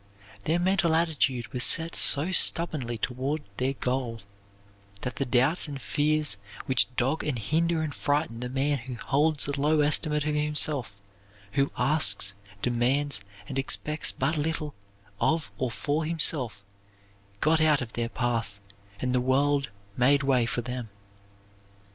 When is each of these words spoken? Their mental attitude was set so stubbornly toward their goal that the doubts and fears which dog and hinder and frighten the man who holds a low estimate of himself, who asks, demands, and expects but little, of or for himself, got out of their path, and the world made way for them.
Their 0.45 0.57
mental 0.57 0.95
attitude 0.95 1.53
was 1.53 1.63
set 1.63 1.95
so 1.95 2.31
stubbornly 2.31 2.97
toward 2.97 3.43
their 3.57 3.73
goal 3.73 4.21
that 5.01 5.17
the 5.17 5.27
doubts 5.27 5.67
and 5.67 5.79
fears 5.79 6.37
which 6.65 6.87
dog 6.95 7.23
and 7.23 7.37
hinder 7.37 7.83
and 7.83 7.93
frighten 7.93 8.39
the 8.39 8.49
man 8.49 8.79
who 8.79 8.95
holds 8.95 9.47
a 9.47 9.61
low 9.61 9.81
estimate 9.81 10.25
of 10.25 10.33
himself, 10.33 10.95
who 11.51 11.71
asks, 11.77 12.33
demands, 12.63 13.21
and 13.47 13.59
expects 13.59 14.11
but 14.11 14.37
little, 14.39 14.73
of 15.19 15.51
or 15.59 15.69
for 15.69 16.03
himself, 16.03 16.63
got 17.39 17.61
out 17.61 17.79
of 17.83 17.93
their 17.93 18.09
path, 18.09 18.59
and 19.01 19.13
the 19.13 19.21
world 19.21 19.69
made 19.95 20.23
way 20.23 20.47
for 20.47 20.61
them. 20.63 20.89